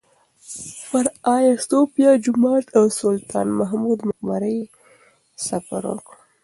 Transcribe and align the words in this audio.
پر 0.89 1.05
ایا 1.35 1.53
صوفیه 1.67 2.11
جومات 2.23 2.65
او 2.77 2.83
سلطان 2.99 3.47
محمود 3.59 3.99
مقبره 4.07 4.49
یې 4.57 4.63
سفر 5.47 5.81
وکړ. 5.91 6.15